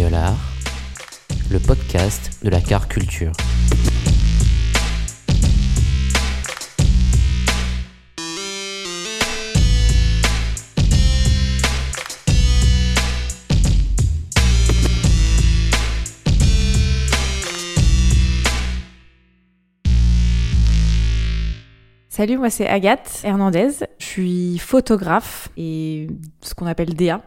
[0.00, 3.32] Le podcast de la car culture.
[22.08, 23.70] Salut, moi c'est Agathe Hernandez.
[23.98, 26.06] Je suis photographe et
[26.40, 27.20] ce qu'on appelle DA.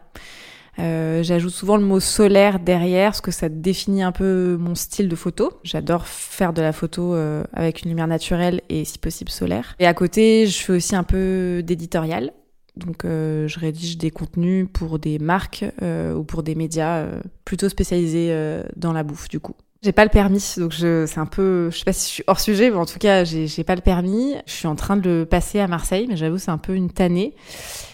[0.79, 5.09] Euh, J'ajoute souvent le mot solaire derrière, parce que ça définit un peu mon style
[5.09, 5.51] de photo.
[5.63, 9.75] J'adore faire de la photo euh, avec une lumière naturelle et si possible solaire.
[9.79, 12.31] Et à côté, je fais aussi un peu d'éditorial.
[12.77, 17.21] Donc euh, je rédige des contenus pour des marques euh, ou pour des médias euh,
[17.43, 18.33] plutôt spécialisés
[18.75, 19.55] dans la bouffe du coup.
[19.83, 22.23] J'ai pas le permis, donc je, c'est un peu, je sais pas si je suis
[22.27, 24.35] hors sujet, mais en tout cas, j'ai, j'ai pas le permis.
[24.45, 26.91] Je suis en train de le passer à Marseille, mais j'avoue, c'est un peu une
[26.91, 27.33] tannée.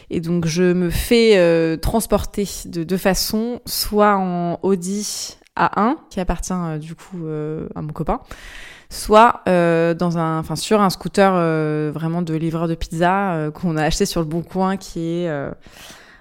[0.10, 6.20] Et donc, je me fais euh, transporter de deux façons, soit en Audi A1, qui
[6.20, 8.20] appartient euh, du coup euh, à mon copain,
[8.90, 13.78] soit euh, dans un, enfin sur un scooter euh, vraiment de livreur de pizza qu'on
[13.78, 15.30] a acheté sur le Bon Coin, qui est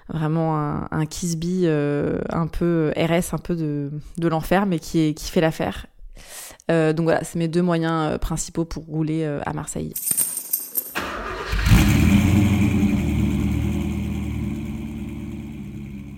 [0.09, 4.99] vraiment un, un Kisby euh, un peu RS, un peu de, de l'enfer, mais qui,
[4.99, 5.87] est, qui fait l'affaire.
[6.69, 9.93] Euh, donc voilà, c'est mes deux moyens euh, principaux pour rouler à Marseille.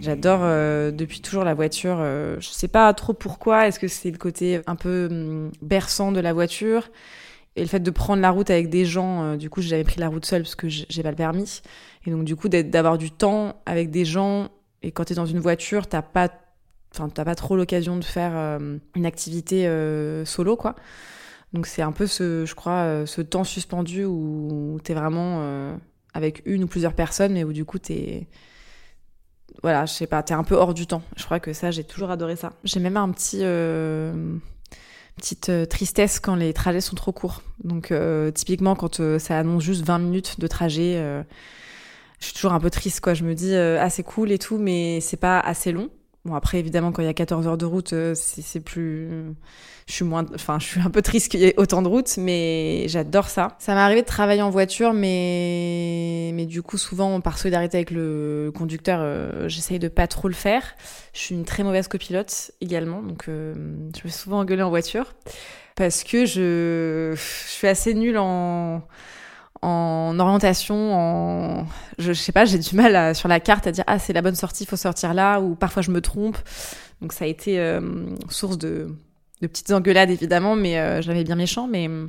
[0.02, 0.40] J'adore
[0.94, 1.98] depuis toujours la voiture.
[2.00, 3.68] Euh, je sais pas trop pourquoi.
[3.68, 6.90] Est-ce que c'est le côté un peu hum, berçant de la voiture?
[7.59, 9.24] Et le fait de prendre la route avec des gens.
[9.24, 11.62] euh, du coup, j'ai jamais pris la route seule parce que j'ai pas le permis.
[12.06, 14.50] Et donc du coup, d'avoir du temps avec des gens.
[14.81, 16.30] Et quand t'es dans une voiture, t'as pas,
[16.94, 20.75] enfin t'as pas trop l'occasion de faire euh, une activité euh, solo, quoi.
[21.52, 25.44] Donc c'est un peu ce, je crois, ce temps suspendu où t'es vraiment
[26.14, 28.28] avec une ou plusieurs personnes, mais où du coup t'es
[29.64, 31.02] voilà, je sais pas, t'es un peu hors du temps.
[31.18, 32.53] Je crois que ça, j'ai toujours adoré ça.
[32.64, 33.42] J'ai même un petit
[35.19, 37.44] petite euh, tristesse quand les trajets sont trop courts.
[37.63, 40.96] Donc euh, typiquement quand euh, ça annonce juste 20 minutes de trajet,
[42.19, 43.13] je suis toujours un peu triste quoi.
[43.13, 45.90] Je me dis ah c'est cool et tout, mais c'est pas assez long.
[46.30, 49.10] Bon après évidemment quand il y a 14 heures de route, euh, c'est plus
[49.88, 52.18] je suis moins enfin je suis un peu triste qu'il y ait autant de routes
[52.18, 53.56] mais j'adore ça.
[53.58, 57.90] Ça m'est arrivé de travailler en voiture mais mais du coup souvent par solidarité avec
[57.90, 60.76] le conducteur, euh, j'essaye de pas trop le faire.
[61.14, 64.70] Je suis une très mauvaise copilote également donc euh, je me fais souvent engueuler en
[64.70, 65.16] voiture
[65.76, 68.84] parce que je je suis assez nulle en
[69.62, 71.66] en orientation, en
[71.97, 74.22] je, sais pas, j'ai du mal à, sur la carte à dire ah c'est la
[74.22, 76.38] bonne sortie, faut sortir là, ou parfois je me trompe.
[77.02, 77.81] Donc ça a été euh,
[78.30, 78.96] source de,
[79.42, 81.68] de petites engueulades évidemment, mais euh, j'avais bien méchant.
[81.68, 82.08] Mais euh,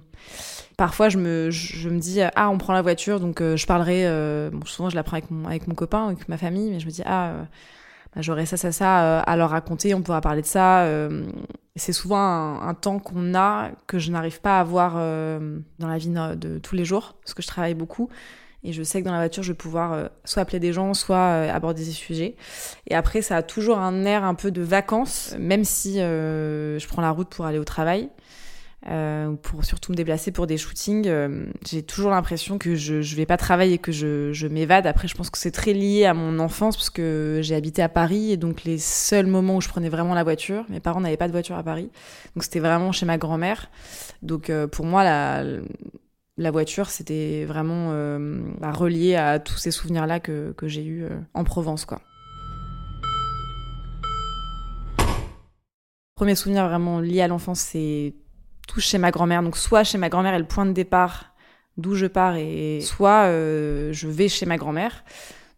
[0.76, 3.66] parfois je me je, je me dis ah on prend la voiture, donc euh, je
[3.66, 4.06] parlerai.
[4.06, 6.80] euh, bon souvent je la prends avec mon avec mon copain, avec ma famille, mais
[6.80, 7.42] je me dis ah euh,
[8.14, 10.84] bah, j'aurais ça ça ça euh, à leur raconter, on pourra parler de ça.
[10.84, 11.26] euh,
[11.76, 15.98] c'est souvent un, temps qu'on a que je n'arrive pas à avoir euh, dans la
[15.98, 18.10] vie de tous les jours parce que je travaille beaucoup
[18.62, 20.94] et je sais que dans la voiture je vais pouvoir euh, soit appeler des gens
[20.94, 22.36] soit euh, aborder des sujets
[22.86, 26.86] et après ça a toujours un air un peu de vacances même si euh, je
[26.86, 28.10] prends la route pour aller au travail
[28.88, 33.02] euh, ou pour surtout me déplacer pour des shootings euh, j'ai toujours l'impression que je
[33.02, 34.86] je vais pas travailler que je m'évade.
[34.86, 37.90] Après je pense que c'est très lié à mon enfance parce que j'ai habité à
[37.90, 41.18] Paris et donc les seuls moments où je prenais vraiment la voiture mes parents n'avaient
[41.18, 41.90] pas de voiture à Paris
[42.34, 43.70] donc c'était vraiment chez ma grand-mère.
[44.22, 47.92] Donc euh, pour moi la voiture c'était vraiment
[48.60, 51.04] bah, relié à tous ces souvenirs là que j'ai eu
[51.34, 51.84] en Provence
[56.20, 58.12] Premier souvenir vraiment lié à l'enfance, c'est
[58.78, 59.42] chez ma grand-mère.
[59.42, 61.30] Donc soit chez ma grand-mère est le point de départ
[61.76, 65.04] d'où je pars et soit euh, je vais chez ma grand-mère.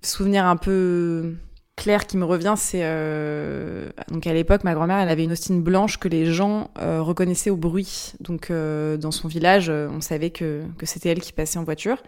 [0.02, 1.34] Souvenir un peu
[1.76, 5.56] clair qui me revient, c'est euh, donc à l'époque ma grand-mère elle avait une Austin
[5.56, 8.12] blanche que les gens euh, reconnaissaient au bruit.
[8.20, 11.98] Donc dans son village, on savait que que c'était elle qui passait en voiture.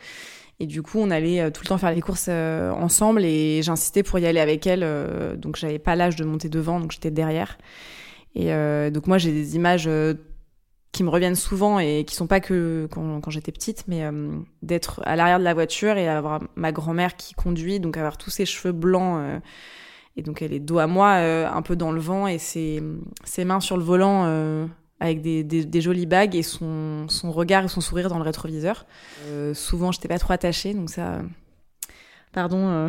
[0.61, 4.21] Et du coup, on allait tout le temps faire les courses ensemble et j'insistais pour
[4.21, 4.87] y aller avec elle.
[5.37, 7.59] donc, j'avais pas l'âge de monter devant, donc j'étais derrière.
[8.37, 8.53] Et
[8.93, 9.91] donc, moi, j'ai des images
[10.95, 14.31] qui me reviennent souvent et qui sont pas que quand, j'étais petite, mais euh,
[14.63, 18.31] d'être à l'arrière de la voiture et avoir ma grand-mère qui conduit, donc avoir tous
[18.31, 19.41] ses cheveux blancs euh,
[20.17, 22.81] et donc elle est dos à moi, euh, un peu dans le vent et ses,
[23.45, 24.69] mains sur le volant
[25.01, 28.87] avec des, jolies bagues et son, son regard et son sourire dans le rétroviseur.
[29.53, 31.23] souvent, j'étais pas trop attachée, donc ça,
[32.33, 32.89] pardon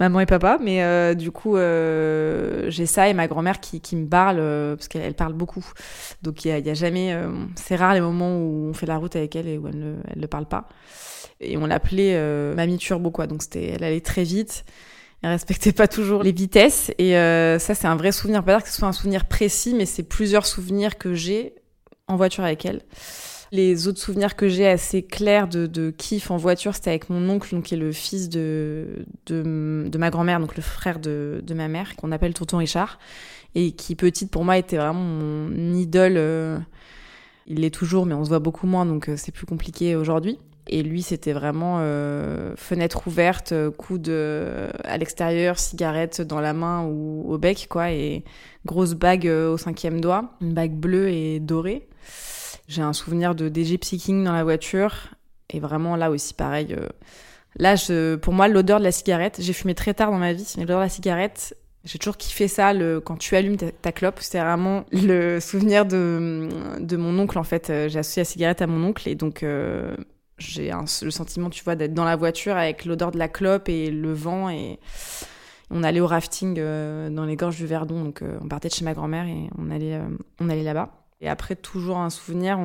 [0.00, 0.58] maman et papa.
[0.60, 4.88] Mais euh, du coup, euh, j'ai ça et ma grand-mère qui, me parle, euh, parce
[4.88, 5.64] qu'elle parle beaucoup.
[6.22, 7.16] Donc il y a, y a, jamais...
[7.56, 9.94] c'est rare les moments où on fait la route avec elle et où elle ne,
[10.12, 10.68] elle ne parle pas.
[11.40, 12.18] Et on l'appelait
[12.54, 13.26] Mamie Turbo, quoi.
[13.26, 14.64] Donc c'était, elle allait très vite.
[15.22, 16.90] Elle respectait pas toujours les vitesses.
[16.98, 18.44] Et ça, c'est un vrai souvenir.
[18.44, 21.54] Pas dire que ce soit un souvenir précis, mais c'est plusieurs souvenirs que j'ai
[22.06, 22.82] en voiture avec elle.
[23.54, 27.28] Les autres souvenirs que j'ai assez clairs de, de kiff en voiture, c'était avec mon
[27.28, 31.54] oncle, donc, qui est le fils de, de, ma grand-mère, donc le frère de, de
[31.54, 32.98] ma mère, qu'on appelle Tonton Richard,
[33.54, 36.14] et qui, petite, pour moi, était vraiment mon idole.
[36.16, 36.58] Euh,
[37.46, 40.40] il l'est toujours, mais on se voit beaucoup moins, donc euh, c'est plus compliqué aujourd'hui.
[40.66, 47.32] Et lui, c'était vraiment euh, fenêtre ouverte, coude à l'extérieur, cigarette dans la main ou
[47.32, 48.24] au bec, quoi, et
[48.66, 51.86] grosse bague au cinquième doigt, une bague bleue et dorée.
[52.66, 55.14] J'ai un souvenir de d'Egypsy King dans la voiture.
[55.50, 56.74] Et vraiment, là aussi, pareil.
[56.78, 56.88] Euh,
[57.56, 57.76] là,
[58.18, 60.78] pour moi, l'odeur de la cigarette, j'ai fumé très tard dans ma vie, mais l'odeur
[60.78, 64.20] de la cigarette, j'ai toujours kiffé ça, le, quand tu allumes ta, clope.
[64.20, 66.48] C'était vraiment le souvenir de,
[66.80, 67.70] de mon oncle, en fait.
[67.70, 69.08] Euh, j'ai associé la cigarette à mon oncle.
[69.08, 69.94] Et donc, euh,
[70.38, 73.90] j'ai le sentiment, tu vois, d'être dans la voiture avec l'odeur de la clope et
[73.90, 74.48] le vent.
[74.48, 74.80] Et
[75.70, 78.02] on allait au rafting dans les gorges du Verdon.
[78.02, 80.00] Donc, on partait de chez ma grand-mère et on allait,
[80.40, 81.03] on allait là-bas.
[81.24, 82.58] Et après, toujours un souvenir,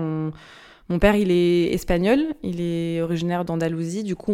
[0.90, 4.04] mon père, il est espagnol, il est originaire d'Andalousie.
[4.04, 4.34] Du coup,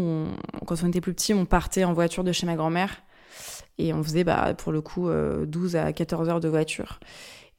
[0.65, 3.03] quand on était plus petit, on partait en voiture de chez ma grand-mère.
[3.77, 6.99] Et on faisait, bah, pour le coup, 12 euh, à 14 heures de voiture.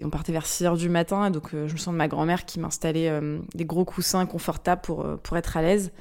[0.00, 1.30] Et on partait vers 6 heures du matin.
[1.30, 4.80] donc, euh, je me sens de ma grand-mère qui m'installait euh, des gros coussins confortables
[4.80, 5.92] pour, pour être à l'aise.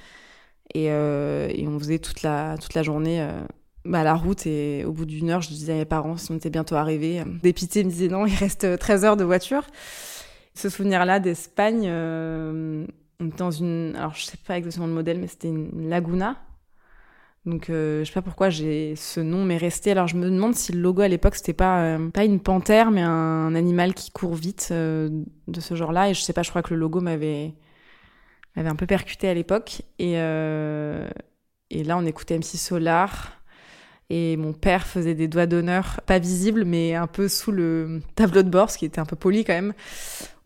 [0.74, 3.28] Et, on faisait toute la, toute la journée
[3.84, 4.48] bah, à la route.
[4.48, 7.24] Et au bout d'une heure, je disais à mes parents si on était bientôt arrivés.
[7.44, 9.64] Dépité me disait non, il reste 13 heures de voiture
[10.56, 12.86] ce souvenir-là d'Espagne, euh,
[13.19, 16.38] dans une, alors je sais pas exactement le modèle, mais c'était une Laguna.
[17.46, 19.92] Donc euh, je sais pas pourquoi j'ai ce nom mais resté.
[19.92, 22.90] Alors je me demande si le logo à l'époque c'était pas euh, pas une panthère
[22.90, 25.10] mais un, animal qui court vite euh,
[25.48, 27.54] de ce genre-là et je sais pas, je crois que le logo m'avait
[28.56, 33.34] m'avait un peu percuté à l'époque et et là on écoutait MC Solar
[34.10, 38.44] et mon père faisait des doigts d'honneur pas visibles mais un peu sous le tableau
[38.44, 39.74] de bord ce qui était un peu poli quand même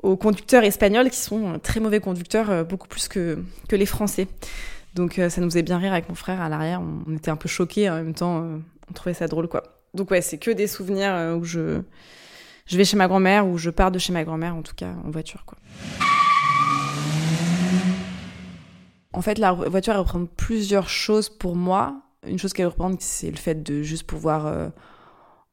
[0.01, 4.28] aux conducteurs espagnols qui sont très mauvais conducteurs, euh, beaucoup plus que, que les Français.
[4.96, 7.36] Donc euh, ça nous faisait bien rire avec mon frère à l'arrière, on, était un
[7.36, 8.57] peu choqués en même temps, euh,
[8.90, 9.63] on trouvait ça drôle quoi.
[9.94, 11.81] Donc ouais, c'est que des souvenirs où je,
[12.66, 14.94] je vais chez ma grand-mère ou je pars de chez ma grand-mère en tout cas
[15.06, 15.57] en voiture quoi.
[19.12, 22.04] En fait, la voiture elle représente plusieurs choses pour moi.
[22.28, 24.72] Une chose qu'elle représente, c'est le fait de juste pouvoir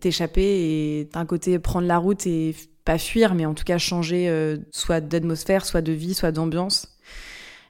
[0.01, 2.55] t'échapper et d'un côté prendre la route et
[2.87, 6.97] pas fuir, mais en tout cas changer euh, soit d'atmosphère, soit de vie, soit d'ambiance.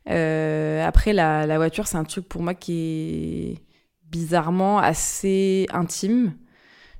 [0.08, 3.62] Euh, après, la, voiture, c'est un truc pour moi qui est
[4.08, 6.34] bizarrement assez intime.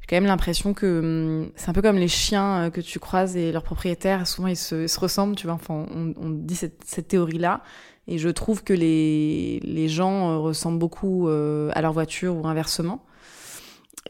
[0.01, 2.99] J'ai quand même l'impression que hum, c'est un peu comme les chiens euh, que tu
[2.99, 5.55] croises et leurs propriétaires, souvent ils se, ressemblent, tu vois.
[5.55, 7.63] Enfin, on, dit cette, cette théorie-là.
[8.09, 13.05] Et je trouve que les, les gens ressemblent beaucoup à leur voiture ou inversement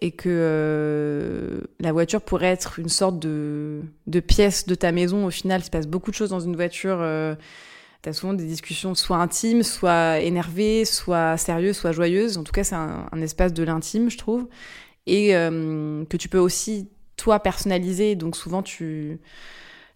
[0.00, 1.45] et que
[1.86, 3.80] la voiture pourrait être une sorte de,
[4.26, 5.24] pièce de ta maison.
[5.24, 6.98] Au final, il se passe beaucoup de choses dans une voiture.
[7.00, 7.36] Euh,
[8.02, 12.38] tu as souvent des discussions soit intimes, soit énervées, soit sérieuses, soit joyeuses.
[12.38, 14.48] En tout cas, c'est un, un, espace de l'intime, je trouve.
[15.06, 18.16] Et euh, que tu peux aussi, toi, personnaliser.
[18.16, 19.20] Donc souvent, tu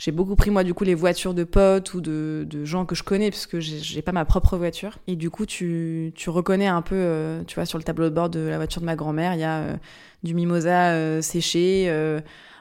[0.00, 3.02] j'ai beaucoup pris moi du coup les voitures de potes ou de, gens que je
[3.02, 4.98] connais parce que j'ai pas ma propre voiture.
[5.06, 8.14] Et du coup tu, tu reconnais un peu euh, tu vois sur le tableau de
[8.14, 9.76] bord de la voiture de ma grand-mère il y a euh,
[10.22, 11.90] du mimosa euh, séché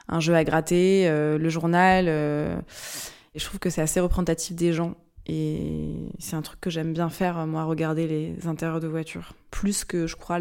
[0.08, 4.94] un jeu à gratter le journal et je trouve que c'est assez représentatif des gens.
[5.26, 9.32] Et c'est un truc que j'aime bien faire moi regarder les intérieurs de voitures.
[9.50, 10.40] Plus que je crois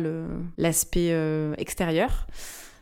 [0.57, 1.15] l'aspect
[1.57, 2.27] extérieur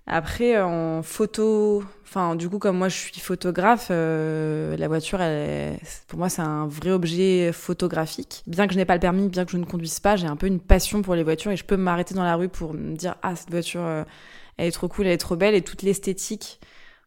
[0.08, 5.78] après, en photo, enfin, du coup, comme moi je suis photographe, euh, la voiture, elle,
[6.08, 8.42] pour moi, c'est un vrai objet photographique.
[8.48, 10.38] Bien que je n'ai pas le permis, bien que je ne conduise pas, j'ai un
[10.38, 12.96] peu une passion pour les voitures et je peux m'arrêter dans la rue pour me
[12.96, 14.06] dire, ah, cette voiture, euh,
[14.56, 16.62] elle est trop cool, elle est trop belle et toute l'esthétique.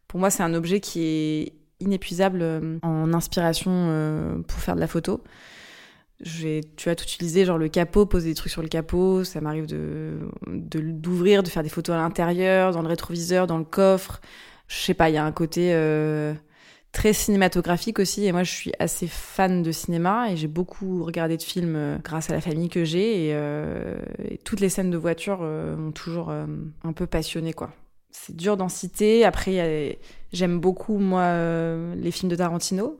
[0.07, 4.87] Pour moi, c'est un objet qui est inépuisable euh, en inspiration pour faire de la
[4.87, 5.23] photo.
[6.23, 9.23] Je vais, tu vas tout utiliser, genre le capot, poser des trucs sur le capot.
[9.23, 13.63] Ça m'arrive de d'ouvrir, de, faire des photos à l'intérieur, dans le rétroviseur, dans le
[13.63, 14.21] coffre.
[14.67, 16.33] Je sais pas, il y a un côté euh,
[16.91, 18.25] très cinématographique aussi.
[18.25, 21.97] Et moi, je suis assez fan de cinéma et j'ai beaucoup regardé de films euh,
[22.03, 23.27] grâce à la famille que j'ai.
[23.27, 23.99] Et, euh,
[24.45, 27.71] toutes les scènes de voiture m'ont toujours un peu passionné, quoi.
[28.11, 29.25] C'est dur d'en citer.
[29.25, 29.99] Après,
[30.33, 31.35] j'aime beaucoup, moi,
[31.95, 32.99] les films de Tarantino.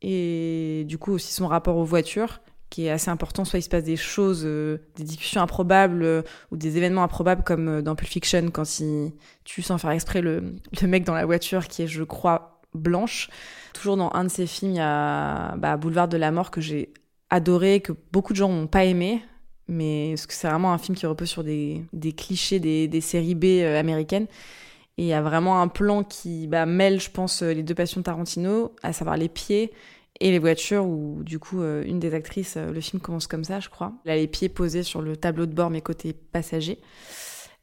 [0.00, 2.40] Et du coup, aussi son rapport aux voitures
[2.70, 3.44] qui est assez important.
[3.44, 7.42] Soit il se passe des choses, euh, des discussions improbables euh, ou des événements improbables
[7.42, 9.12] comme euh, dans Pulp Fiction quand il
[9.44, 13.30] tue sans faire exprès le, le mec dans la voiture qui est, je crois, blanche.
[13.72, 16.60] Toujours dans un de ses films, il y a bah, Boulevard de la mort que
[16.60, 16.92] j'ai
[17.30, 19.22] adoré, que beaucoup de gens n'ont pas aimé.
[19.66, 23.00] Mais parce que c'est vraiment un film qui repose sur des, des clichés des, des,
[23.00, 24.26] séries B américaines.
[24.98, 28.00] Et il y a vraiment un plan qui bah, mêle, je pense, les deux passions
[28.00, 29.72] de Tarantino, à savoir les pieds
[30.20, 33.44] et les voitures où du coup euh, une des actrices euh, le film commence comme
[33.44, 33.92] ça je crois.
[34.04, 36.78] Elle a les pieds posés sur le tableau de bord mais côté passager.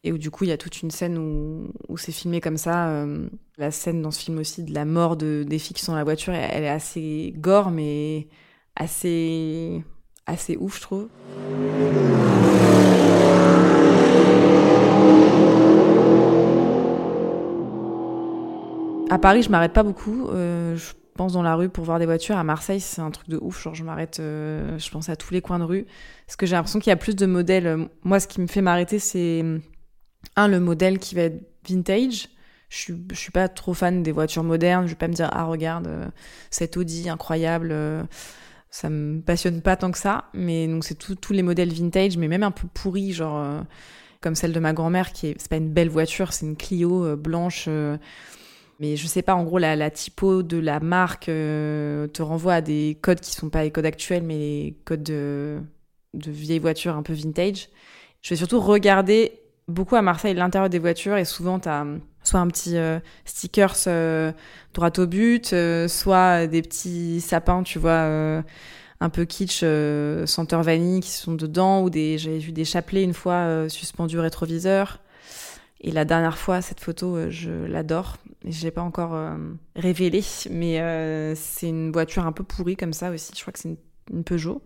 [0.03, 2.57] Et où du coup il y a toute une scène où, où c'est filmé comme
[2.57, 3.27] ça euh,
[3.57, 5.97] la scène dans ce film aussi de la mort de, des filles qui sont dans
[5.97, 8.27] la voiture elle, est assez gore mais
[8.75, 9.83] assez
[10.25, 11.07] assez ouf je trouve.
[19.09, 20.27] À Paris je m'arrête pas beaucoup
[21.15, 22.37] pense dans la rue pour voir des voitures.
[22.37, 23.61] À Marseille, c'est un truc de ouf.
[23.61, 25.85] Genre, je m'arrête, euh, je pense à tous les coins de rue.
[26.25, 27.89] Parce que j'ai l'impression qu'il y a plus de modèles.
[28.03, 29.43] Moi, ce qui me fait m'arrêter, c'est
[30.35, 32.29] un, le modèle qui va être vintage.
[32.69, 34.85] Je suis, suis pas trop fan des voitures modernes.
[34.85, 36.07] Je vais pas me dire, ah, regarde, euh,
[36.49, 37.69] cette Audi incroyable.
[37.71, 38.03] Euh,
[38.69, 40.29] ça me passionne pas tant que ça.
[40.33, 43.61] Mais donc, c'est tous les modèles vintage, mais même un peu pourris, genre, euh,
[44.21, 47.17] comme celle de ma grand-mère, qui est, c'est pas une belle voiture, c'est une Clio
[47.17, 47.67] blanche
[48.81, 52.55] mais je sais pas, en gros, la, la typo de la marque euh, te renvoie
[52.55, 55.59] à des codes qui sont pas les codes actuels, mais les codes de,
[56.15, 57.69] de vieilles voitures un peu vintage.
[58.21, 59.33] Je vais surtout regarder
[59.67, 61.85] beaucoup à Marseille l'intérieur des voitures et souvent tu as
[62.23, 64.31] soit un petit euh, stickers euh,
[64.73, 68.41] droit au but, euh, soit des petits sapins, tu vois, euh,
[68.99, 69.63] un peu kitsch,
[70.25, 74.21] senteur vanille qui sont dedans, ou des, j'avais vu des chapelets une fois suspendus au
[74.21, 74.99] rétroviseur.
[75.83, 78.17] Et la dernière fois, cette photo, euh, je l'adore.
[78.45, 79.35] Je l'ai pas encore euh,
[79.75, 83.31] révélée, mais euh, c'est une voiture un peu pourrie comme ça aussi.
[83.35, 84.61] Je crois que c'est une, Peugeot.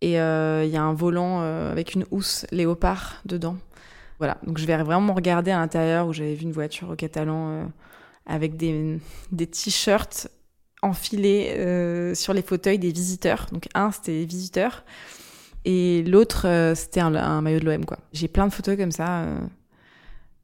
[0.00, 3.56] Et il y a un volant avec une housse léopard dedans.
[4.18, 7.70] Voilà, donc je vais vraiment regarder à l'intérieur où j'avais vu une voiture au Catalan
[8.26, 8.98] avec des,
[9.32, 10.28] des t-shirts
[10.82, 13.46] enfilés sur les fauteuils des visiteurs.
[13.52, 14.84] Donc un, c'était les visiteurs.
[15.64, 17.98] Et l'autre, c'était un, un, maillot de l'OM, quoi.
[18.12, 19.26] J'ai plein de photos comme ça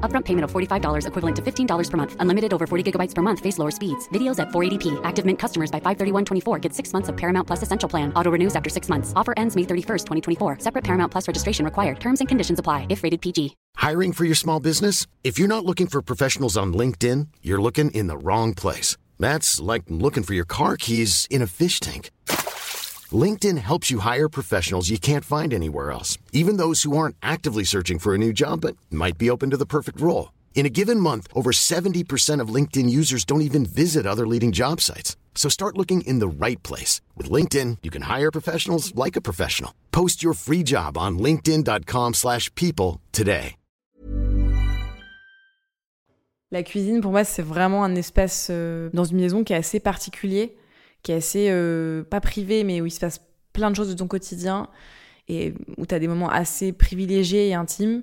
[0.00, 2.16] Upfront payment of $45 equivalent to $15 per month.
[2.18, 3.38] Unlimited over 40 gigabytes per month.
[3.38, 4.08] Face lower speeds.
[4.08, 5.00] Videos at 480p.
[5.04, 8.12] Active Mint customers by 531.24 get six months of Paramount Plus Essential Plan.
[8.14, 9.12] Auto renews after six months.
[9.14, 10.06] Offer ends May 31st,
[10.38, 10.58] 2024.
[10.58, 12.00] Separate Paramount Plus registration required.
[12.00, 13.54] Terms and conditions apply if rated PG.
[13.76, 15.06] Hiring for your small business?
[15.22, 18.96] If you're not looking for professionals on LinkedIn, you're looking in the wrong place.
[19.20, 22.10] That's like looking for your car keys in a fish tank.
[23.12, 27.64] LinkedIn helps you hire professionals you can't find anywhere else, even those who aren't actively
[27.64, 30.32] searching for a new job but might be open to the perfect role.
[30.54, 34.80] In a given month, over 70% of LinkedIn users don't even visit other leading job
[34.82, 35.16] sites.
[35.34, 37.00] So start looking in the right place.
[37.16, 39.72] With LinkedIn, you can hire professionals like a professional.
[39.90, 43.56] Post your free job on linkedin.com slash people today.
[46.52, 49.78] La cuisine, pour moi, c'est vraiment un espace euh, dans une maison qui est assez
[49.78, 50.56] particulier,
[51.02, 53.20] qui est assez, euh, pas privé, mais où il se passe
[53.52, 54.68] plein de choses de ton quotidien
[55.28, 58.02] et où tu as des moments assez privilégiés et intimes.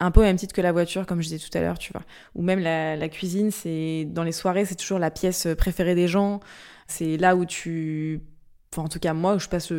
[0.00, 1.92] Un peu au même titre que la voiture, comme je disais tout à l'heure, tu
[1.92, 2.02] vois.
[2.34, 6.40] Ou même la, cuisine, c'est dans les soirées, c'est toujours la pièce préférée des gens.
[6.88, 8.20] C'est là où tu
[8.72, 9.70] enfin en tout cas moi où je passe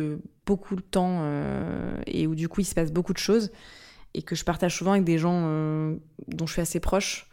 [0.46, 3.50] beaucoup de temps euh, et où du coup il se passe beaucoup de choses
[4.14, 5.96] et que je partage souvent avec des gens euh,
[6.28, 7.28] dont je suis assez proche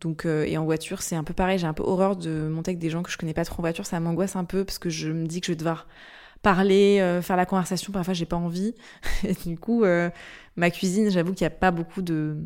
[0.00, 2.70] donc euh, et en voiture c'est un peu pareil j'ai un peu horreur de monter
[2.70, 4.78] avec des gens que je connais pas trop en voiture ça m'angoisse un peu parce
[4.78, 5.86] que je me dis que je vais devoir
[6.42, 8.74] parler euh, faire la conversation parfois j'ai pas envie.
[9.24, 10.10] Et du coup euh,
[10.56, 12.36] ma cuisine j'avoue qu'il y a pas beaucoup de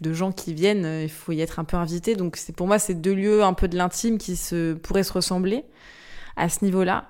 [0.00, 2.16] de gens qui viennent il faut y être un peu invité.
[2.16, 5.12] Donc c'est pour moi c'est deux lieux un peu de l'intime qui se pourraient se
[5.12, 5.64] ressembler
[6.36, 7.08] à ce niveau là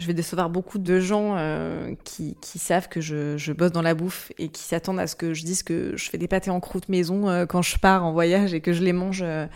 [0.00, 3.82] Je vais décevoir beaucoup de gens euh, qui, qui, savent que je, je, bosse dans
[3.82, 6.50] la bouffe et qui s'attendent à ce que je dise que je fais des pâtés
[6.50, 9.48] en croûte maison euh, quand je pars en voyage et que je les mange euh,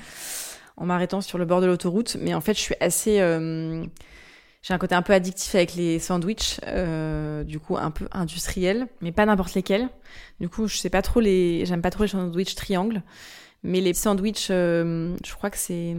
[0.77, 2.17] en m'arrêtant sur le bord de l'autoroute.
[2.21, 3.19] Mais en fait, je suis assez...
[4.63, 6.59] j'ai un côté un peu addictif avec les sandwichs,
[7.47, 9.91] du coup un peu industriel, mais pas n'importe lesquels.
[10.41, 11.65] Du coup, je sais pas trop les...
[11.67, 13.03] J'aime pas trop les sandwichs triangles.
[13.63, 15.95] Mais les sandwichs, je crois que c'est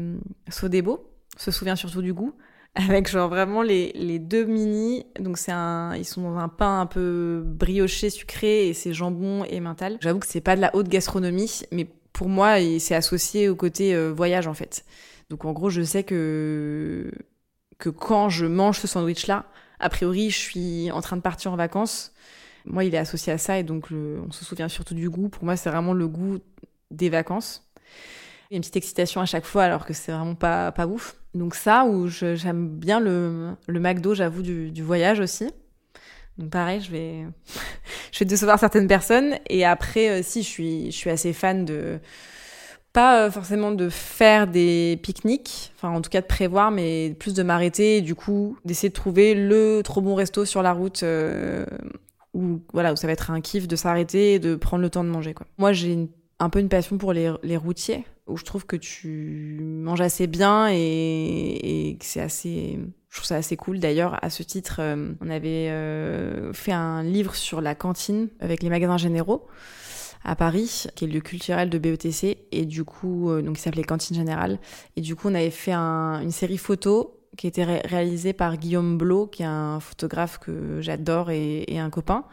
[0.49, 2.33] Sodebo, se souvient surtout du goût
[2.89, 5.05] avec genre vraiment les, les deux mini.
[5.19, 9.43] Donc c'est un, ils sont dans un pain un peu brioché, sucré et c'est jambon
[9.45, 9.97] et mental.
[10.01, 13.93] J'avoue que c'est pas de la haute gastronomie, mais pour moi c'est associé au côté
[13.95, 14.85] euh, voyage en fait.
[15.29, 17.11] Donc en gros je sais que
[17.79, 19.45] que quand je mange ce sandwich là,
[19.79, 22.13] a priori je suis en train de partir en vacances.
[22.65, 25.29] Moi il est associé à ça et donc on se souvient surtout du goût.
[25.29, 26.39] Pour moi c'est vraiment le goût
[26.91, 27.67] des vacances.
[28.53, 31.15] Une petite excitation à chaque fois alors que c'est vraiment pas pas ouf.
[31.33, 35.49] Donc ça, où j'aime bien le, le McDo, j'avoue, du, du, voyage aussi.
[36.37, 37.25] Donc pareil, je vais,
[38.11, 39.39] je vais décevoir certaines personnes.
[39.49, 41.99] Et après, euh, si, je suis, je suis assez fan de,
[42.93, 47.33] pas euh, forcément de faire des pique-niques, enfin en tout cas de prévoir, mais plus
[47.33, 51.01] de m'arrêter et du coup d'essayer de trouver le trop bon resto sur la route
[51.01, 51.65] euh,
[52.35, 55.03] où, voilà, où ça va être un kiff de s'arrêter et de prendre le temps
[55.03, 55.33] de manger.
[55.33, 55.47] Quoi.
[55.57, 56.07] Moi, j'ai
[56.43, 60.67] un peu une passion pour les, routiers où je trouve que tu manges assez bien
[60.69, 63.79] et, que c'est assez je trouve ça assez cool.
[63.79, 68.63] D'ailleurs, à ce titre, euh, on avait euh, fait un livre sur la cantine avec
[68.63, 69.45] les magasins généraux
[70.23, 73.61] à Paris, qui est le lieu culturel de BETC, et du coup, euh, donc il
[73.61, 74.57] s'appelait Cantine Générale.
[74.95, 78.97] Et du coup, on avait fait un, une série photo qui était réalisée par Guillaume
[78.97, 82.25] Blot, qui est un photographe que j'adore et, et, un copain,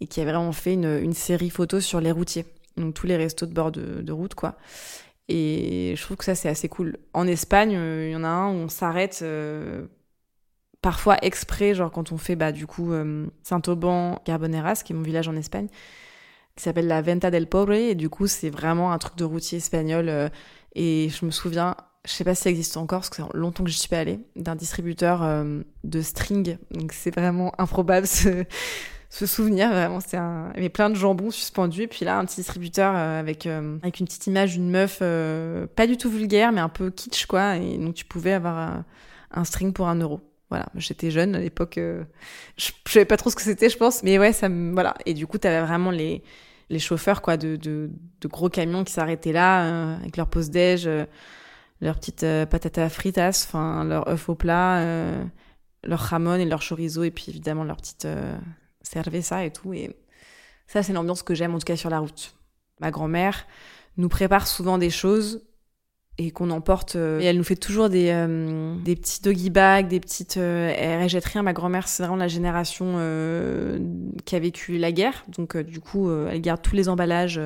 [0.00, 2.46] et qui a vraiment fait une, une série photo sur les routiers,
[2.76, 4.56] donc tous les restos de bord de, route, quoi.
[5.28, 6.98] Et je trouve que ça, c'est assez cool.
[7.14, 9.86] En Espagne, euh, il y en a un où on s'arrête euh,
[10.82, 15.02] parfois exprès, genre quand on fait bah, du coup euh, Saint-Auban, Carboneras, qui est mon
[15.02, 15.68] village en Espagne,
[16.56, 17.72] qui s'appelle la Venta del Pobre.
[17.72, 20.30] Et du coup, c'est vraiment un truc de routier espagnol.
[20.74, 23.64] et je me souviens, je sais pas si ça existe encore, parce que c'est longtemps
[23.64, 25.44] que je suis pas allée, d'un distributeur
[25.84, 26.58] de string.
[26.70, 28.44] Donc c'est vraiment improbable ce,
[29.14, 32.18] ce souvenir vraiment c'est un il y avait plein de jambons suspendus et puis là
[32.18, 35.96] un petit distributeur euh, avec euh, avec une petite image d'une meuf euh, pas du
[35.96, 38.82] tout vulgaire mais un peu kitsch quoi et donc tu pouvais avoir
[39.30, 40.20] un string pour un euro.
[40.50, 40.66] Voilà.
[40.74, 42.02] J'étais jeune à l'époque je,
[42.56, 44.94] je savais pas trop ce que c'était je pense mais ouais ça voilà.
[45.06, 46.24] Et du coup t'avais vraiment les
[46.68, 50.88] les chauffeurs quoi de de, de gros camions qui s'arrêtaient là avec leur pause déj
[51.80, 54.84] leurs petites patatas fritas enfin leur œufs au plat
[55.84, 58.08] leur jamon et leur chorizo et puis évidemment leur petite
[58.84, 59.74] ça et tout.
[59.74, 59.96] Et
[60.66, 62.34] ça, c'est l'ambiance que j'aime, en tout cas sur la route.
[62.80, 63.46] Ma grand-mère
[63.96, 65.42] nous prépare souvent des choses
[66.18, 66.96] et qu'on emporte.
[66.96, 70.36] Euh, et elle nous fait toujours des, euh, des petits doggy bags, des petites.
[70.36, 71.42] Euh, elle jette rien.
[71.42, 72.94] Ma grand-mère, c'est vraiment la génération
[74.24, 75.24] qui a vécu la guerre.
[75.36, 77.40] Donc, du coup, elle garde tous les emballages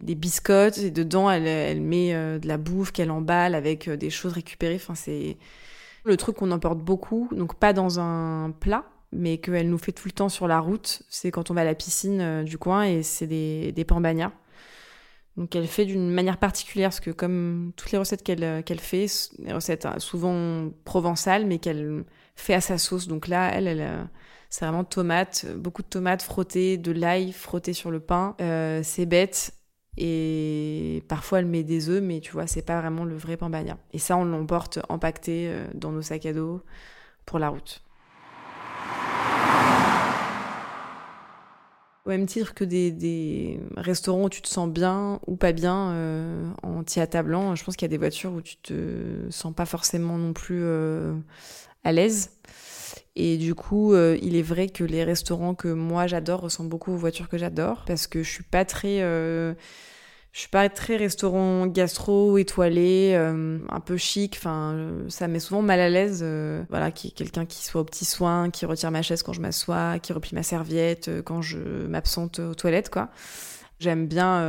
[0.00, 4.32] des biscottes et dedans, elle, elle met de la bouffe qu'elle emballe avec des choses
[4.32, 4.76] récupérées.
[4.76, 5.36] Enfin, c'est
[6.04, 7.28] le truc qu'on emporte beaucoup.
[7.32, 8.84] Donc, pas dans un plat,
[9.16, 11.64] mais qu'elle nous fait tout le temps sur la route, c'est quand on va à
[11.64, 14.32] la piscine euh, du coin et c'est des, des pambagnas.
[15.36, 18.80] Donc elle fait d'une manière particulière, parce que comme toutes les recettes qu'elle euh, qu'elle
[18.80, 19.06] fait,
[19.38, 22.04] des recettes hein, souvent provençales, mais qu'elle
[22.36, 23.06] fait à sa sauce.
[23.06, 24.04] Donc là, elle, elle euh,
[24.48, 28.34] c'est vraiment tomates, beaucoup de tomates frottées, de l'ail frotté sur le pain.
[28.40, 29.52] Euh, c'est bête.
[29.98, 33.78] Et parfois elle met des œufs, mais tu vois, c'est pas vraiment le vrai pambagna.
[33.92, 36.62] Et ça, on l'emporte empaqueté dans nos sacs à dos
[37.24, 37.82] pour la route.
[42.06, 45.90] Au même titre que des, des, restaurants où tu te sens bien ou pas bien
[45.90, 49.52] euh, en t'y attablant, je pense qu'il y a des voitures où tu te sens
[49.52, 51.16] pas forcément non plus euh,
[51.82, 52.30] à l'aise.
[53.16, 56.92] Et du coup, euh, il est vrai que les restaurants que moi j'adore ressemblent beaucoup
[56.92, 59.00] aux voitures que j'adore parce que je suis pas très
[60.36, 64.34] je suis pas très restaurant gastro étoilé, euh, un peu chic.
[64.36, 66.20] Enfin, euh, ça met souvent mal à l'aise.
[66.22, 69.40] Euh, voilà, qui quelqu'un qui soit au petit soin, qui retire ma chaise quand je
[69.40, 73.08] m'assois, qui replie ma serviette quand je m'absente aux toilettes, quoi.
[73.80, 74.42] J'aime bien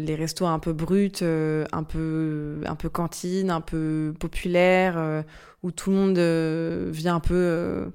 [0.00, 5.24] les restos un peu bruts, un peu un peu cantine, un peu populaire,
[5.62, 6.18] où tout le monde
[6.92, 7.92] vient un peu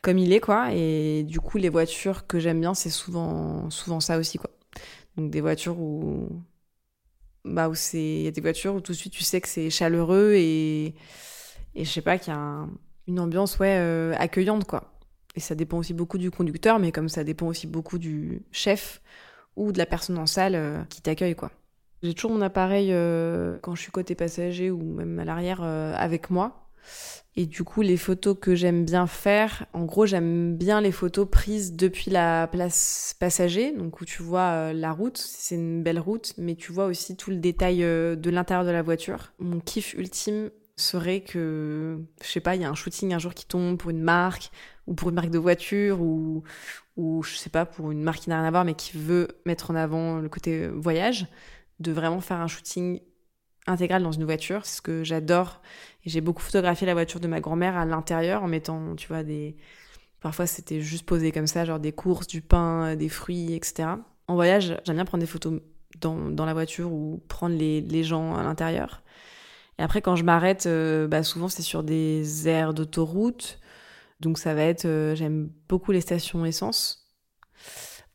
[0.00, 0.72] comme il est, quoi.
[0.72, 4.50] Et du coup, les voitures que j'aime bien, c'est souvent souvent ça aussi, quoi.
[5.18, 6.30] Donc des voitures où
[7.44, 9.70] bah où il y a des voitures où tout de suite tu sais que c'est
[9.70, 10.94] chaleureux et
[11.74, 12.66] et je sais pas qu'il y a
[13.06, 14.92] une ambiance ouais euh, accueillante quoi.
[15.34, 19.00] Et ça dépend aussi beaucoup du conducteur mais comme ça dépend aussi beaucoup du chef
[19.56, 21.50] ou de la personne en salle euh, qui t'accueille quoi.
[22.02, 26.30] J'ai toujours mon appareil euh, quand je suis côté passager ou même à l'arrière avec
[26.30, 26.67] moi
[27.36, 31.28] Et du coup, les photos que j'aime bien faire, en gros, j'aime bien les photos
[31.30, 36.00] prises depuis la place passager, donc où tu vois euh, la route, c'est une belle
[36.00, 39.32] route, mais tu vois aussi tout le détail euh, de l'intérieur de la voiture.
[39.38, 43.34] Mon kiff ultime serait que, je sais pas, il y a un shooting un jour
[43.34, 44.50] qui tombe pour une marque,
[44.88, 46.42] ou pour une marque de voiture, ou,
[46.96, 49.28] ou je sais pas, pour une marque qui n'a rien à voir, mais qui veut
[49.46, 51.28] mettre en avant le côté voyage,
[51.78, 52.98] de vraiment faire un shooting
[53.68, 54.64] intégral dans une voiture.
[54.66, 55.62] C'est ce que j'adore.
[56.06, 59.56] J'ai beaucoup photographié la voiture de ma grand-mère à l'intérieur en mettant, tu vois, des.
[60.20, 63.90] Parfois, c'était juste posé comme ça, genre des courses, du pain, des fruits, etc.
[64.28, 65.60] En voyage, j'aime bien prendre des photos
[66.00, 69.02] dans, dans la voiture ou prendre les, les gens à l'intérieur.
[69.78, 73.60] Et après, quand je m'arrête, euh, bah, souvent, c'est sur des aires d'autoroute.
[74.20, 74.86] Donc, ça va être.
[74.86, 77.08] euh, j'aime beaucoup les stations essence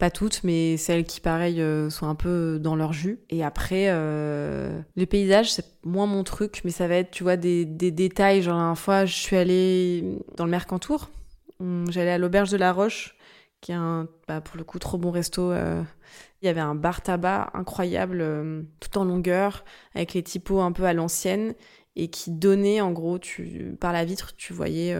[0.03, 3.21] pas toutes, mais celles qui, pareil, euh, sont un peu dans leur jus.
[3.29, 7.37] Et après, euh, les paysages, c'est moins mon truc, mais ça va être, tu vois,
[7.37, 8.41] des, détails.
[8.41, 11.09] Genre, la fois, je suis allée dans le Mercantour.
[11.61, 13.15] Hum, J'allais à l'Auberge de la Roche,
[13.61, 15.51] qui est un, bah, pour le coup, trop bon resto.
[15.53, 15.81] euh.
[16.41, 18.25] Il y avait un bar tabac incroyable,
[18.81, 19.63] tout en longueur,
[19.95, 21.55] avec les typos un peu à l'ancienne,
[21.95, 24.93] et qui donnait, en gros, tu, par la vitre, tu voyais...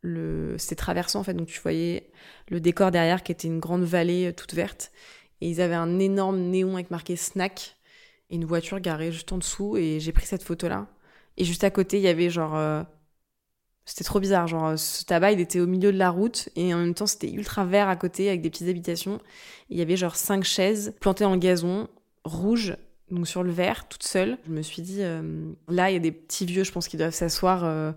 [0.00, 1.34] le c'était traversant en fait.
[1.34, 2.10] Donc tu voyais
[2.48, 4.92] le décor derrière qui était une grande vallée euh, toute verte.
[5.40, 7.76] Et ils avaient un énorme néon avec marqué snack
[8.30, 9.76] et une voiture garée juste en dessous.
[9.76, 10.88] Et j'ai pris cette photo là
[11.36, 12.82] et juste à côté il y avait genre euh,
[13.84, 14.46] c'était trop bizarre.
[14.46, 16.48] Genre euh, ce tabac il était au milieu de la route.
[16.56, 19.16] Et en même temps c'était ultra vert à côté avec des petites habitations.
[19.70, 21.88] Et il y avait genre cinq chaises plantées en gazon
[22.24, 22.76] rouge
[23.10, 24.38] donc sur le verre toute seule.
[24.46, 25.00] Je me suis dit
[25.68, 27.94] là il y a des petits vieux je pense qui doivent s'asseoir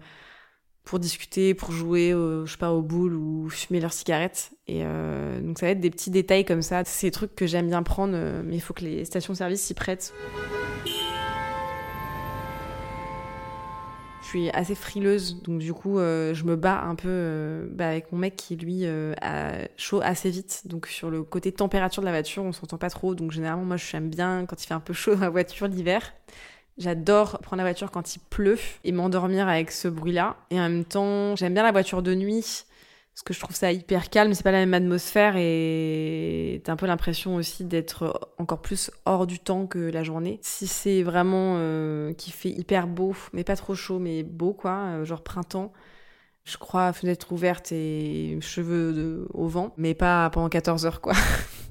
[0.83, 4.51] pour discuter, pour jouer, au, je sais pas, aux boules ou fumer leurs cigarettes.
[4.67, 6.83] Et euh, donc ça va être des petits détails comme ça.
[6.83, 10.13] Des trucs que j'aime bien prendre, euh, mais il faut que les stations-service s'y prêtent.
[14.21, 17.89] Je suis assez frileuse, donc du coup, euh, je me bats un peu euh, bah,
[17.89, 20.61] avec mon mec qui, lui, euh, a chaud assez vite.
[20.65, 23.13] Donc sur le côté température de la voiture, on s'entend pas trop.
[23.13, 26.13] Donc généralement, moi, j'aime bien quand il fait un peu chaud dans la voiture l'hiver.
[26.77, 30.37] J'adore prendre la voiture quand il pleut et m'endormir avec ce bruit-là.
[30.49, 32.65] Et en même temps, j'aime bien la voiture de nuit
[33.13, 36.75] parce que je trouve ça hyper calme, c'est pas la même atmosphère et t'as un
[36.77, 40.39] peu l'impression aussi d'être encore plus hors du temps que la journée.
[40.41, 44.71] Si c'est vraiment euh, qu'il fait hyper beau, mais pas trop chaud, mais beau quoi,
[44.71, 45.73] euh, genre printemps,
[46.45, 51.13] je crois fenêtre ouverte et cheveux au vent, mais pas pendant 14 heures quoi.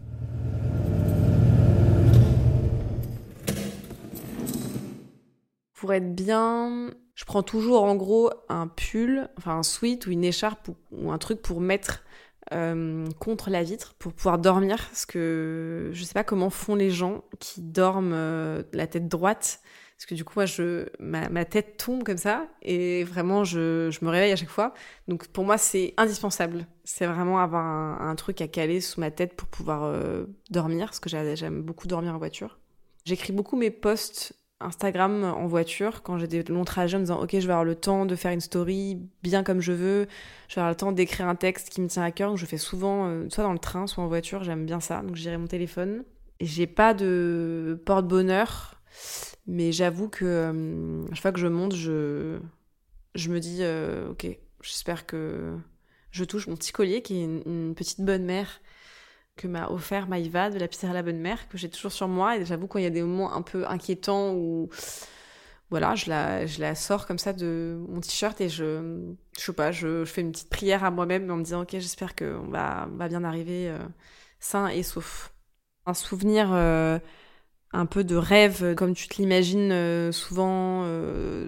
[5.81, 10.25] Pour être bien, je prends toujours en gros un pull, enfin un sweat ou une
[10.25, 12.05] écharpe ou, un truc pour mettre
[12.53, 14.77] euh, contre la vitre pour pouvoir dormir.
[14.77, 19.62] Parce que je sais pas comment font les gens qui dorment euh, la tête droite.
[19.97, 20.45] Parce que du coup, moi,
[21.31, 24.75] ma, tête tombe comme ça et vraiment, je, me réveille à chaque fois.
[25.09, 26.66] Donc pour moi, c'est indispensable.
[26.85, 30.88] C'est vraiment avoir un, truc à caler sous ma tête pour pouvoir euh, dormir.
[30.88, 32.59] Parce que j'ai- j'aime beaucoup dormir en voiture.
[33.07, 37.23] J'écris beaucoup mes posts Instagram en voiture quand j'ai des longs trajets en me disant
[37.23, 40.07] ok je vais avoir le temps de faire une story bien comme je veux
[40.49, 42.31] je vais avoir le temps d'écrire un texte qui me tient à cœur.
[42.31, 45.03] Donc je fais souvent euh, soit dans le train soit en voiture j'aime bien ça.
[45.03, 46.05] Donc j'irai mon téléphone.
[46.40, 48.81] J'ai pas de porte-bonheur
[49.46, 52.38] mais j'avoue que euh, chaque fois que je monte je
[53.14, 54.27] je me dis euh, ok
[54.62, 55.57] j'espère que
[56.11, 58.61] je touche mon petit collier qui est une petite bonne mère
[59.40, 62.37] que m'a offert Maïva de la pizzeria La Bonne Mère, que j'ai toujours sur moi.
[62.37, 64.68] Et j'avoue, quand il y a des moments un peu inquiétants où,
[65.70, 69.53] voilà, je la, je la sors comme ça de mon t-shirt et je, je sais
[69.55, 72.48] pas, je, je fais une petite prière à moi-même en me disant, ok, j'espère qu'on
[72.50, 73.79] va, on va bien arriver euh,
[74.40, 75.33] sain et sauf.
[75.87, 76.98] Un souvenir euh,
[77.72, 80.85] un peu de rêve, comme tu te l'imagines euh, souvent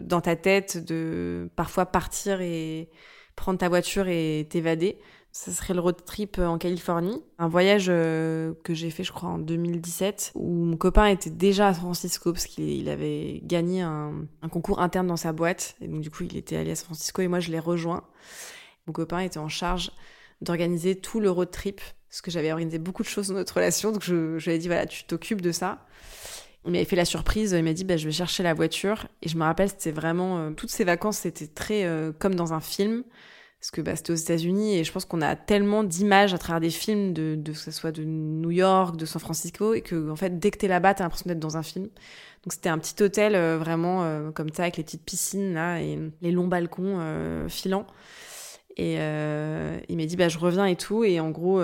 [0.00, 2.88] dans ta tête, de parfois partir et
[3.36, 4.98] prendre ta voiture et t'évader.
[5.34, 7.22] Ça serait le road trip en Californie.
[7.38, 11.68] Un voyage euh, que j'ai fait, je crois, en 2017, où mon copain était déjà
[11.68, 15.74] à San Francisco parce qu'il il avait gagné un, concours interne dans sa boîte.
[15.80, 18.04] Et donc, du coup, il était allé à San Francisco et moi, je l'ai rejoint.
[18.86, 19.90] Mon copain était en charge
[20.42, 23.90] d'organiser tout le road trip parce que j'avais organisé beaucoup de choses dans notre relation.
[23.90, 25.86] Donc, je, lui ai dit, voilà, tu t'occupes de ça.
[26.66, 29.06] Il m'avait fait la surprise, il m'a dit bah, je vais chercher la voiture.
[29.22, 30.40] Et je me rappelle, c'était vraiment.
[30.40, 33.02] euh, toutes ces vacances, c'était très euh, comme dans un film.
[33.62, 36.58] Parce que bah, c'était aux États-Unis et je pense qu'on a tellement d'images à travers
[36.58, 40.10] des films, de, de, que ce soit de New York, de San Francisco, et que
[40.10, 41.84] en fait, dès que t'es là-bas, t'as l'impression d'être dans un film.
[41.84, 45.80] Donc c'était un petit hôtel euh, vraiment euh, comme ça, avec les petites piscines là
[45.80, 47.86] et les longs balcons euh, filants.
[48.76, 51.04] Et euh, il m'a dit bah je reviens et tout.
[51.04, 51.62] Et en gros,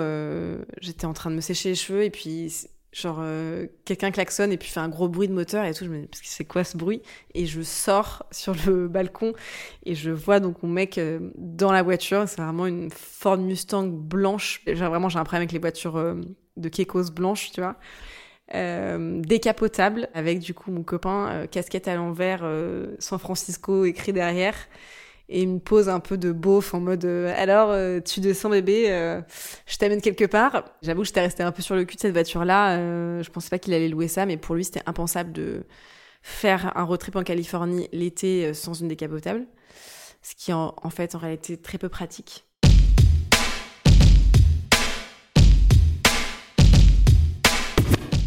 [0.79, 2.49] j'étais en train de me sécher les cheveux et puis
[2.91, 5.85] Genre, euh, quelqu'un klaxonne et puis fait un gros bruit de moteur et tout.
[5.85, 7.01] Je me dis, c'est quoi ce bruit?
[7.35, 9.33] Et je sors sur le balcon
[9.85, 12.27] et je vois donc mon mec euh, dans la voiture.
[12.27, 14.61] C'est vraiment une Ford Mustang blanche.
[14.65, 16.15] Genre, vraiment, j'ai un problème avec les voitures euh,
[16.57, 17.75] de Kekos blanches, tu vois.
[18.51, 22.43] décapotable avec du coup mon copain casquette à l'envers
[22.97, 24.55] San Francisco écrit derrière
[25.29, 28.85] et me pose un peu de beauf en mode euh, alors euh, tu descends bébé
[28.89, 29.21] euh,
[29.67, 30.65] je t'amène quelque part.
[30.81, 32.77] J'avoue que j'étais restée un peu sur le cul de cette voiture là
[33.21, 35.63] je pensais pas qu'il allait louer ça mais pour lui c'était impensable de
[36.23, 39.45] faire un road trip en Californie l'été sans une décapotable.
[40.21, 42.45] Ce qui en, en fait en réalité très peu pratique.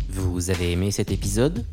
[0.09, 1.67] Vous avez aimé cet épisode?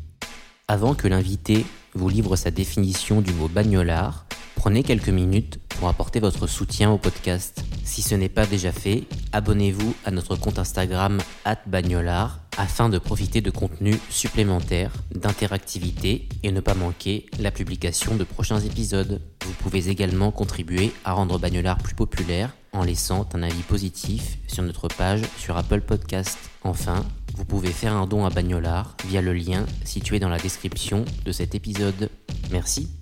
[0.68, 1.64] Avant que l'invité
[1.94, 4.26] vous livre sa définition du mot bagnolard,
[4.60, 7.64] Prenez quelques minutes pour apporter votre soutien au podcast.
[7.82, 11.18] Si ce n'est pas déjà fait, abonnez-vous à notre compte Instagram
[11.66, 18.24] @bagnolard afin de profiter de contenus supplémentaires, d'interactivité et ne pas manquer la publication de
[18.24, 19.22] prochains épisodes.
[19.46, 24.62] Vous pouvez également contribuer à rendre Bagnolard plus populaire en laissant un avis positif sur
[24.62, 26.38] notre page sur Apple Podcast.
[26.64, 31.06] Enfin, vous pouvez faire un don à Bagnolard via le lien situé dans la description
[31.24, 32.10] de cet épisode.
[32.50, 32.99] Merci.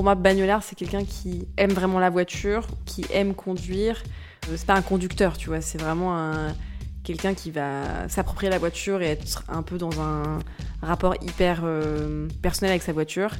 [0.00, 4.02] Pour moi, bagnolard, c'est quelqu'un qui aime vraiment la voiture, qui aime conduire.
[4.48, 6.54] C'est pas un conducteur, tu vois, c'est vraiment un
[7.04, 10.38] quelqu'un qui va s'approprier la voiture et être un peu dans un
[10.80, 13.32] rapport hyper euh, personnel avec sa voiture.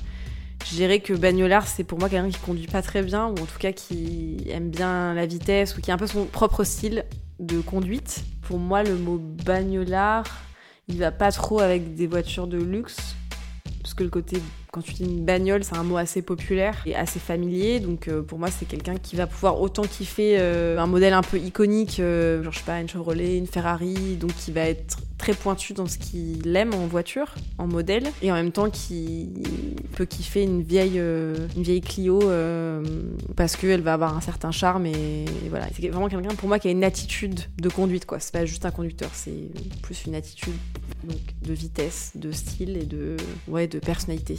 [0.67, 3.47] Je dirais que bagnolard, c'est pour moi quelqu'un qui conduit pas très bien, ou en
[3.47, 7.07] tout cas qui aime bien la vitesse, ou qui a un peu son propre style
[7.39, 8.23] de conduite.
[8.43, 10.27] Pour moi, le mot bagnolard,
[10.89, 13.17] il va pas trop avec des voitures de luxe,
[13.81, 16.95] parce que le côté quand tu dis une bagnole, c'est un mot assez populaire et
[16.95, 17.81] assez familier.
[17.81, 21.23] Donc euh, pour moi, c'est quelqu'un qui va pouvoir autant kiffer euh, un modèle un
[21.23, 24.99] peu iconique, euh, genre je sais pas, une Chevrolet, une Ferrari, donc qui va être
[25.19, 29.29] très pointu dans ce qu'il aime en voiture, en modèle, et en même temps qui
[29.97, 32.21] peut kiffer une vieille, une vieille Clio
[33.37, 35.67] parce qu'elle va avoir un certain charme et, voilà.
[35.75, 38.19] C'est vraiment quelqu'un pour moi qui a une attitude de conduite quoi.
[38.19, 39.51] C'est pas juste un conducteur, c'est
[39.83, 40.55] plus une attitude
[41.43, 43.17] de vitesse, de style et de
[43.49, 44.39] ouais de personnalité.